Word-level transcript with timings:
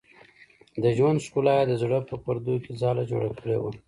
د 0.83 0.83
ژوند 0.97 1.23
ښکلا 1.25 1.53
یې 1.59 1.65
د 1.67 1.73
زړه 1.81 1.99
په 2.09 2.15
پردو 2.23 2.55
کې 2.63 2.71
ځاله 2.81 3.03
کړې 3.41 3.57
وه. 3.61 3.71